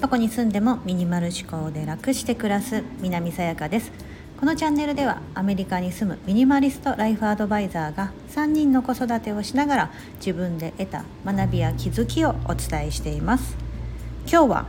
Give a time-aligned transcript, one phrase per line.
[0.00, 3.92] どこに住んでもミニマル思考で楽して暮らす南さやかです。
[4.40, 13.56] このチャンネルではアメリカに住むミニマリストライフアドバイザーが3人の子育てをしながら自分で得た学びや気づきをお伝えしています。
[14.26, 14.66] 今日は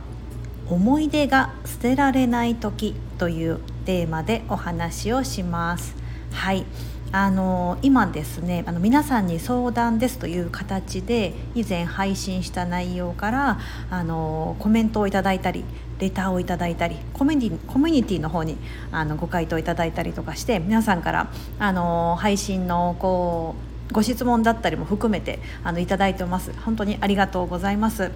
[0.68, 5.94] 思い出が捨てられない時というテーマでお話をします。
[6.32, 6.64] はい。
[7.12, 13.60] あの今ですねあの皆さんに相談ですという形で以前配信した内容から
[13.90, 15.64] あのコメントをいただいたり
[15.98, 18.56] レターをいただいたりコミュニコミュニティの方に
[18.90, 23.54] あのご回答いただいたりとかして皆さんからあの配信のこ
[23.90, 26.50] うご質問だったりも含めてあのいただいてます。
[26.64, 28.10] 本当にありがとうございます。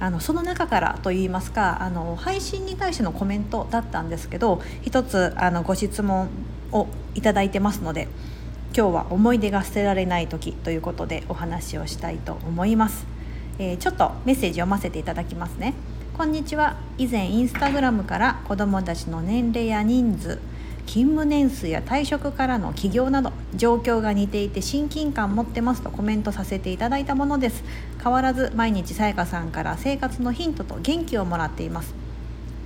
[0.00, 6.30] あのその中からといいますかあの配信に対してのコメントだったんですけど一つあのご質問
[6.72, 8.08] をいただいてますので
[8.72, 13.04] 今日は思い出が捨てられない時ということでお話をしたいと思います、
[13.58, 15.74] えー、ちょっとメッセージ読ませていただきますね。
[16.16, 16.76] こんにちは。
[16.98, 20.38] 以前インスタグラムから子どもたちの年齢や人数
[20.86, 27.64] 勤務年数や退職からの起業など状況が似ていて親近感持ってますとコメントさせていただいたものです。
[28.00, 31.92] 変わらず毎日さやかさんから生活のヒントと元気をもらっています。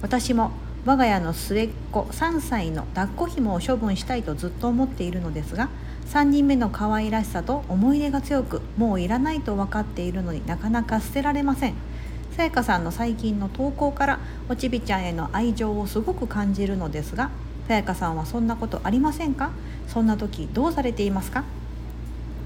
[0.02, 0.50] 私も
[0.84, 5.70] 我が家の末っ子3歳の抱っこ紐を処分したいとずっと思っているのですが
[6.10, 11.74] 3人目の可愛らしさと思い出が強くもういらないと分かっているのになかなか捨てられません。
[12.36, 17.30] さやかさんの最近の投稿からおちびちゃんへの愛情をすごく感じるのですが
[17.68, 19.50] さやかさんはそんなことありませんか？
[19.86, 21.44] そんな時どうされていますか？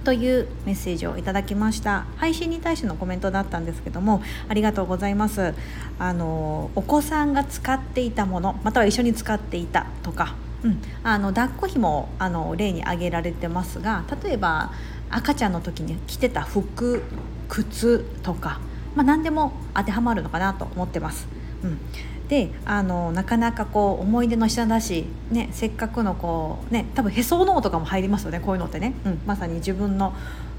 [0.05, 2.07] というメッセージをいただきました。
[2.17, 5.55] 配信に対してのコメントだったんですけどもありがとうございます。
[5.99, 14.73] あのお子さんが使っていたものまたは一緒に使っていたとかうん、あの抱っこひもあの例に挙げられてますが例えば
[15.11, 17.03] 赤ちゃんの時に着てた服
[17.49, 18.61] 靴とか、
[18.95, 21.29] まあ、何でも当てはまるのかなと思ってます。
[21.63, 21.79] うん、
[22.29, 30.15] であのなかなかこう思い出の品だし、ね、せっかくのこうね多分へその緒とかも入りますよねこういうのってね、うん、まさに自分の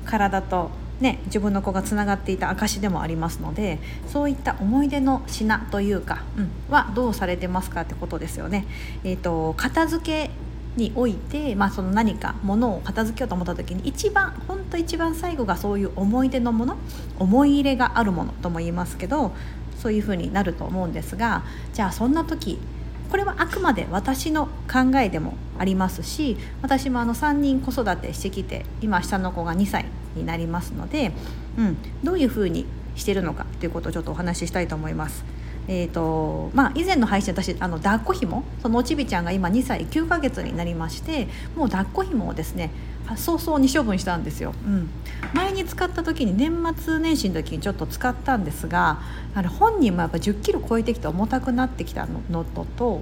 [0.06, 8.66] 体とね、自分の子がつながっていた証でもありますのでそういった思い出の品というか、うん、はどうされてますかってことですよね。
[9.06, 10.32] えーと、片付け
[10.76, 16.78] において、まあ、その何かものを片付けようと思った時に一番本当一番最後がそういう思い出のもの
[17.18, 19.32] 思い入れがあるものとも言いますけど
[19.78, 21.44] そういうふうになると思うんですが
[21.74, 22.60] じゃあそんな時
[23.10, 31.12] これはあくまで私の考えでもありますし私もあの3人子育てしてきて今下の子が2歳になりますので、
[31.58, 32.66] うん、どういうふうに
[32.96, 35.24] してるのかということをちょっとお話ししたいと思います。
[35.68, 42.72] えーとまあ、以前の配信私あの抱っこひもそのおちびちゃんが今2歳9ヶ月になりましてもう抱っこひもをですね
[43.18, 44.90] 早々に処分したんですよ、うん、
[45.34, 49.00] 前に使った時に年末年始の時にちょっと使ったんですが
[49.36, 53.02] あれ本人もやっぱ1 0キロ超えてきて重たくなってきたのとと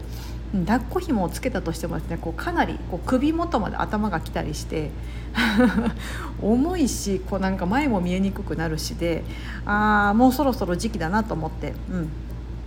[0.66, 4.91] 抱っこ紐をつけたとしてもですねこうかなりこう首元まで頭が来たりして
[6.41, 9.25] 重いしこうなんか前も見えにくくなるしで
[9.66, 11.73] あもうそろそろ時期だなと思って。
[11.91, 12.09] うん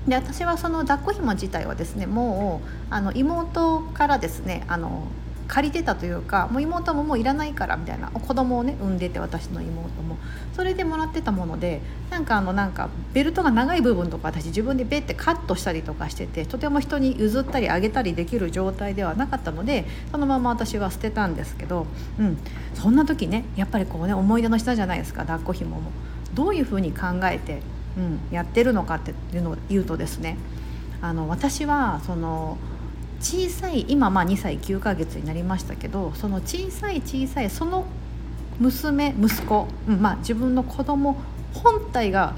[0.09, 5.05] で私はその抱っこ紐自体はですねもうあの妹からですねあの
[5.51, 10.17] 借りてたというかもう妹ももういらないからみたいな子供をね産んでて私の妹も
[10.55, 21.87] それでもらってたものでなんかあのなんかベルトが長い部分とか私自分でベッてカットしたりとかしててとても人に譲ったりあげたりできる状態ではなかったのでそのまま私は捨てたんですけど、
[22.21, 22.39] うん、
[22.75, 25.91] そんな時ねやっぱりこうね思い出の下じゃないですか抱っこひもも。
[26.33, 27.61] どういうふうに考えて、
[27.99, 30.37] うん、やってるのかっていうのを言うとですね
[31.03, 32.57] あの私はその
[33.21, 37.85] 小さい今まあ2歳9ヶ月になりましたけどその小さい小さいその
[38.59, 41.17] 娘息子、うんまあ、自分の子供
[41.55, 42.35] 本体が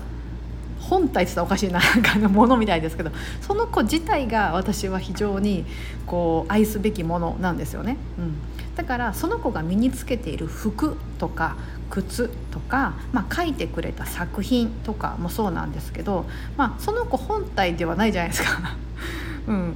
[0.81, 3.11] 本体って言ったらおかしいななんかものみたいですけど
[3.41, 5.65] その子自体が私は非常に
[6.07, 8.35] こう愛すべきものなんですよね、うん、
[8.75, 11.57] だからその子が身につけている服とか
[11.91, 16.25] 靴とか、まあ、書いてくれた作品とかもそうなんですけど、
[16.57, 18.77] まあ、その子本体ではないじゃないですか。
[19.47, 19.75] うん。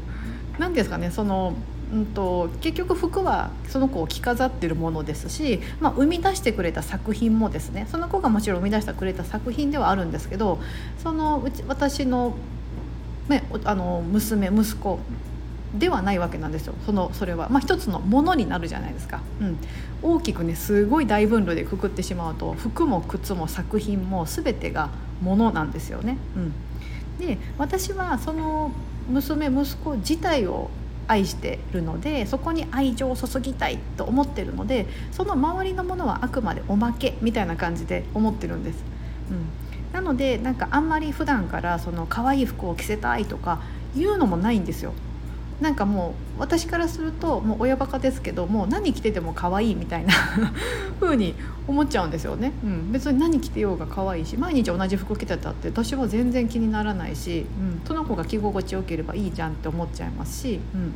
[0.58, 1.54] 何ですかねその
[1.92, 10.58] うんと、結局服はその子を着飾ってるものですし、まあ、生み出してくれた作品もですねその子がもちろん生み出してくれた作品ではあるんですけど
[11.02, 12.34] そのうち私の,、
[13.28, 14.98] ね、あの娘息子
[15.74, 16.74] ではないわけなんですよ。
[16.86, 19.58] そのそれは、まあ、一つのものになるじゃないですか、うん、
[20.02, 26.18] 大きくねすごい大分類でくくってしまうと服も靴も作品も全てがものなんですよね。
[26.34, 28.72] うん、で私はその
[29.08, 30.70] 娘息子自体を
[31.08, 38.84] 愛してるのでそこに愛情を注ぎたいと思ってるのでその周りのものはあくまでおまけみたいな感じで思ってるんです。
[39.30, 43.60] うん、なのでなんかあんまり普段からその可愛い服を着せたいとか
[43.94, 44.92] 言うのもないんですよ。
[45.60, 50.12] なんかもう私からするともう親バカですけどもう何着てても可愛いみたいな
[51.00, 51.34] 風に
[51.66, 60.92] 思っちゃうんですよね、うん、別に何着てようが可愛いし毎日同じ服着てたって私は全然気にならないし、うん、その子が着心地よければいいじゃんって思っちゃいますし、うん、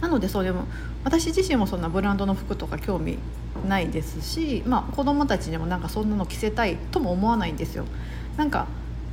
[0.00, 0.64] なのでそれも
[1.04, 3.18] 私自身もそんなブランドの服とか興味
[3.68, 7.84] ないですし、まあ、子供たちにもなんかそんなの着せたいとも思わないんですよ。
[8.36, 8.66] なんか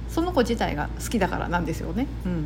[0.10, 2.08] その子自体が好きだからなんですよね。
[2.26, 2.46] うん。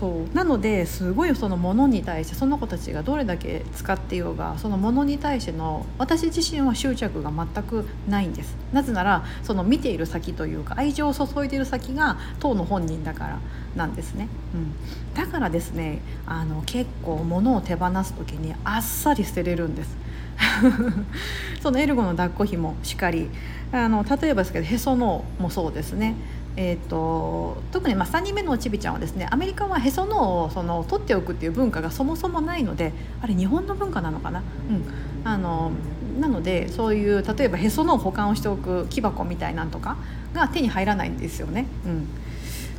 [0.00, 0.34] そう。
[0.34, 8.56] なのですごいそのものに対してその子たちがどれだけ使っていようがそのものに対しての私自身は執着が全くないんです。
[8.72, 13.38] なぜならその見ている先というか愛情を注いでいる先が当の本人だから
[13.76, 14.74] なんですね、うん、
[15.14, 19.96] だからですねあの結構物を手放す時にあっさり捨てれるんです。
[21.60, 23.28] そのエルゴの抱っこひもしかり。
[23.72, 26.16] あの例えばですけどへそのもそうですね。
[26.56, 32.92] えーと、特にまあ3人目のちびちゃんはですねアメリカはへその緒をその取っておくっていう文化がそもそもないので
[33.22, 34.84] あれ日本の文化なのかな、うん、
[35.24, 35.70] あの
[36.18, 39.96] なのでそういう例えばへその緒を保管をしておく木箱みたいなんとか
[40.34, 41.66] が手に入らないんですよね。
[41.86, 42.08] うん、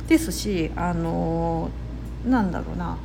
[0.06, 1.70] ですしあの
[2.26, 2.96] なんだろうな。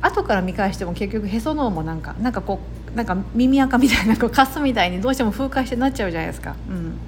[0.00, 2.58] 後から見返しても結局へその緒もなんかなんかこ
[2.92, 6.56] うなんか耳垢みたいなこうカスみたいにどうしても風化してなっちゃうじゃないですか。
[6.68, 6.98] うん、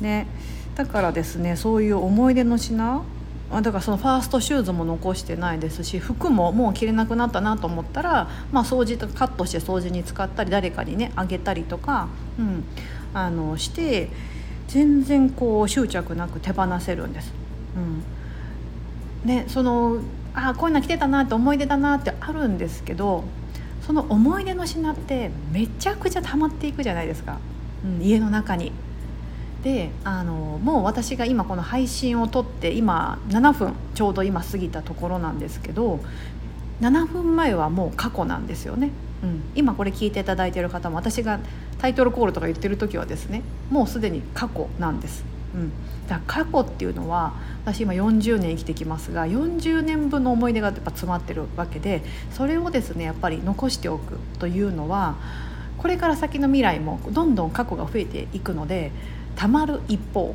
[0.00, 0.26] ね。
[0.76, 3.02] だからですねそういう思い出の品
[3.50, 12.08] だからそのファーストシューズも残してないですし服ももう着れなくなったなと思ったら、まあ、掃除とカットして掃除に使ったり誰かにねあげたりとか、
[12.38, 12.64] うん、
[13.14, 14.10] あのして
[14.68, 17.32] 全然こう執着なく手放せるんです。
[19.24, 20.00] うん、ねその
[20.34, 23.24] あこういうの着てたなって思い出だなってあるんですけど
[23.86, 27.38] その思い出の品ってめちゃくちゃ溜まっていくじゃないですか、
[27.84, 28.72] うん、家の中に。
[29.62, 36.00] であのもう私が今この配信を撮って今7分ちょうど今過ぎたところなんですけど
[36.80, 38.90] 7分前はもう過去なんですよね、
[39.22, 41.40] うん、今これ聞いていただいている方も私が
[41.78, 45.24] タイトルコールとか言ってる時はですねもうすでに過去なんです、
[45.54, 45.72] うん、
[46.06, 52.02] だから過去っていうのは私今40年生きてきますが40年分の思い出がやっぱ詰まってるわけで
[52.32, 55.16] それをですねやっぱり残しておくというのは
[55.78, 58.92] これから先の未来もどんどん過去が増えていくので
[59.36, 60.34] たまる一方。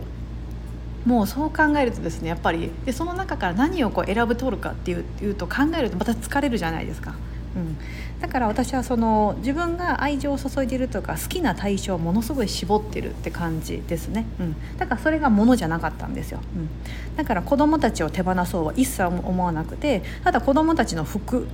[1.06, 7.16] もうそう考えるとですねやっぱりでその中から何をこう選ぶ取るかっていういうと考えるとまた疲れるじゃないですか。
[7.56, 7.76] うん、
[8.22, 16.70] だから私はその自分が愛情を注いでいるとか好きな対象をものすごい絞ってるって感じですね、うん、だからそれがものじゃなかったんですよ、うん、
[17.18, 21.46] だから子供たちを手放そうは一切思わなくてただ子供たちの服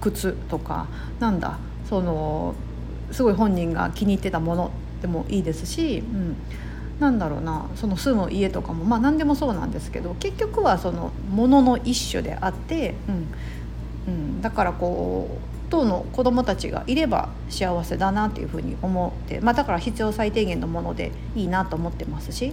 [0.00, 0.86] 靴とか
[1.20, 2.54] なんだその
[3.12, 4.70] すごい本人が気に入ってたもの
[5.02, 6.36] でもいいですし、うん、
[7.00, 22.52] なんだろうなその住む家とかもまあ何でもそうなんですけど結局はそのものの一種であって、うんうん、だからこう当の子供たちがいれば幸せだなっていうふうに思って、まあ、だから必要最低限のものでいいなと思ってますし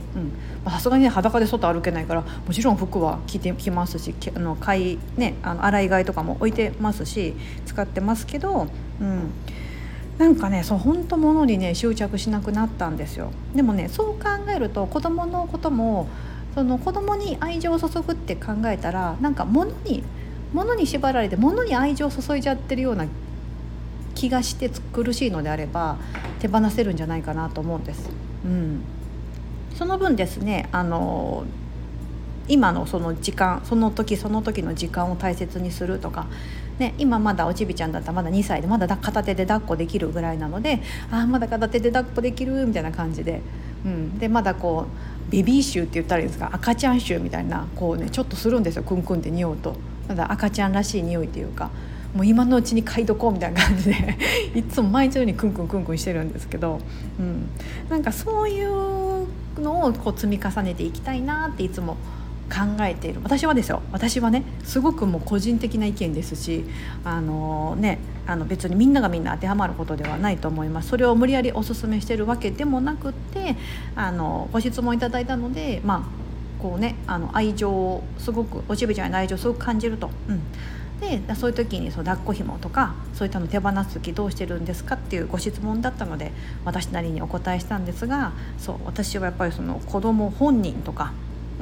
[0.66, 7.36] さすがにね裸で外歩けないからもちろん服は着てきますしあの買い、ね、あの洗い替えとかも置いてますし
[7.66, 8.68] 使ってますけど。
[9.00, 9.32] うん
[10.24, 16.08] なんかねそう本当物にね執着しなくなったんですよでもねそう考えると子供のことも
[16.56, 20.02] その子供に愛情を注ぐって考えたらなんか物に
[20.54, 23.06] 物に縛られて物に愛情を注いじゃってるような
[24.16, 25.98] 気がして苦しいのであれば
[26.40, 28.10] 手放せるんじゃないかなと思うんです。
[28.46, 28.82] うん、
[29.76, 31.44] その分ですねあの
[32.48, 36.28] 今のその時間その時その時の時間を大切にするとか
[36.80, 43.42] ね、今まだおちびちゃんだったらまだ2歳でまだ片手で抱っこできるぐらいなのであまだ片手で抱っこできるみたいな感じで,、
[43.86, 44.88] うん、でまだこ
[45.30, 49.76] うベビー臭って言ったらいいですか赤ちゃん臭みたいなこうねちょっとするんですよクンクンって匂うと。
[50.08, 51.70] ただ赤ちゃんらしい匂いっていうか
[52.14, 54.18] もう今のうちに嗅いどこうみたいな感じで
[54.54, 56.80] いつも毎日のようにクンクンクンクンしてるんですけど、
[57.20, 57.50] うん、
[57.90, 59.26] なんかそういう
[59.60, 61.98] のをこう積み重ねていきたいなっていつも思
[62.50, 63.20] 考えている。
[63.24, 63.82] 私はですよ。
[63.92, 66.66] 私はねすごくもう個人的な意見ですし
[67.04, 70.90] あのねあの別にみんながみんな当てはまることではないと思います。
[70.90, 73.56] それを無理やりお勧めしてるわけでもなくって
[73.96, 80.10] あのご質問いただいたのでまあこうねあの愛情をすごくおしべちゃんの愛情をすごく感じると。
[80.30, 80.42] うん。
[81.00, 86.32] でそういう時にそう抱っこ紐とかそういったの手放す時どうしてるんですかっていうご質問だったので
[86.64, 91.12] 私なりにお答えしたんですがそう私はやっぱりその子供本人とか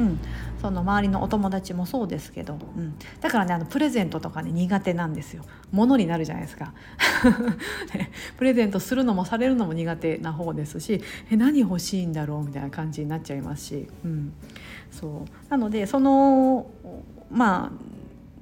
[0.01, 0.19] うん、
[0.61, 5.43] その周りのお友達もそうですけど、うん、だからねあのプレゼントとかね苦手なんですよ。
[5.71, 6.73] 物になるじゃないですか。
[8.37, 14.33] プレゼントするのもされるのも苦手な方ですしえ何欲しいんだろうみたいな感じになっちゃいますし、うん、
[14.91, 15.49] そう。
[15.49, 16.67] なのでその
[17.29, 17.71] まあ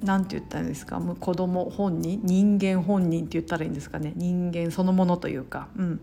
[0.04, 1.02] 何て言ったんですか。
[1.20, 4.14] 子供本人人間本人って言ったらいいんですかね。
[4.16, 6.02] 人間そのものというか、うん、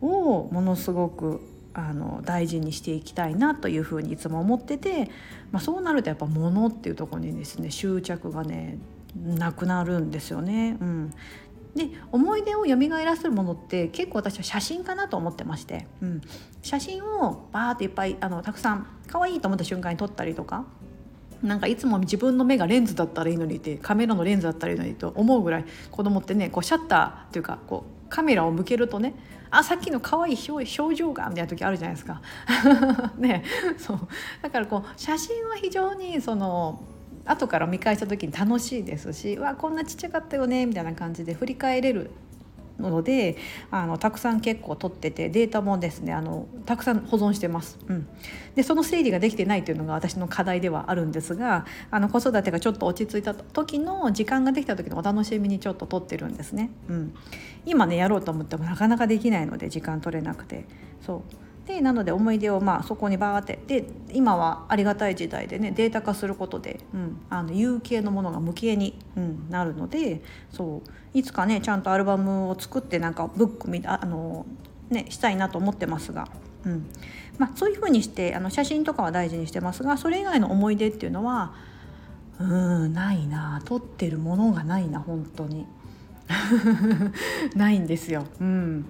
[0.00, 1.40] をものすごく
[1.78, 5.10] あの大事にしていきたいなというふうにいつも思ってて、
[5.52, 8.78] まあ、そうなるとやっぱ物っていうところにですね執着がね
[9.14, 10.76] なくなるんですよね。
[10.80, 11.10] うん、
[11.76, 16.20] で思い出を蘇らせるものって結構私は写真かなと思ってまして、うん、
[16.62, 20.64] 写真をバーっていっぱいあのたくさん可愛いと思った瞬間に撮ったりとか
[21.42, 29.14] なんかいつも自分の目がレンズだったらいいのにってカメラのレンズだったらいいのにと思うぐらい子供ってねこうシャッターっていうかこうカメラを向けるとね
[29.50, 32.20] あさっきの可愛い表情がみたいな時あるじゃないですか。
[33.16, 33.44] ね
[33.78, 33.98] そう
[34.42, 36.82] だからこう写真は非常にその
[37.24, 42.10] 後から見返した時に楽しいですしわこんなちっちゃかったよねみたいな感じで振り返れる
[42.78, 43.36] ので
[43.70, 48.06] あのたくさん結構取っててデータもですねあのたくさん保存してます、うん、
[48.54, 57.14] でその整理ができてないというのが私の課題ではあるんですがあの子育てがちょっと落ち着いた時の時間ができた時のお楽しみにちょっと取ってるんですね、うん、
[57.66, 60.64] 今ねやろうと思ってもなかなかできないので時間取れなくて。
[61.04, 61.47] そう。
[61.68, 63.84] でなので思い出をまあそこにバーってで
[64.14, 74.46] 今はありがたい時代でねデータ化することで、うん、あの有形のものが無形に、うん、なるのでそういつかねちゃんとアルバムを作ってなんかブックみあの、
[74.88, 76.28] ね、したいなと思ってますが。
[76.64, 76.90] うん
[77.38, 81.54] まあ、そういうふうにしてあの写真とかは大事にしてますがそれ以外の思い出っていうのは
[82.40, 85.64] うんないな撮ってるものがないな本当に
[87.54, 88.24] ないんですよ。
[88.40, 88.86] うん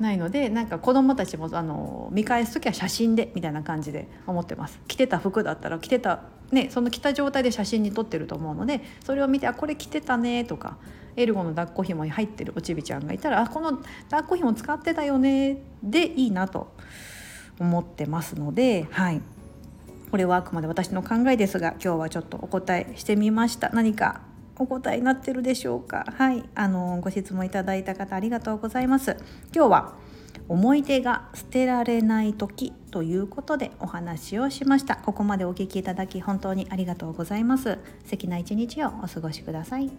[0.00, 4.80] ないのでなんか子供たちもあの見返す時は写真でみたいな感じで思ってます。
[4.88, 10.78] 着てた服だったら着てたねその着た状態で写真に撮ってると思うのでそれを見てあこれ着てたねとか
[11.16, 13.78] エルゴの抱っこ紐に入ってるおちびちゃんがいたらあこの
[14.10, 16.72] 抱っこ紐使ってたよねでいいなと
[17.58, 19.20] 思ってますのではい。
[20.10, 23.70] これはあくまで私の考えですが今日はちょっとお答えしてみました。
[23.70, 24.22] 何か
[24.60, 26.04] お答えになってるでしょうか。
[26.16, 26.44] はい。
[26.54, 29.16] あのご質問いただいた方ありがとうございます。
[29.54, 29.94] 今日は
[30.48, 34.96] 思い出が捨てられない時ということでお話をしました。
[34.96, 37.78] ここまでお聞きいただき本当にありがとうございます。
[38.04, 39.90] 素敵な一日をお過ごしください。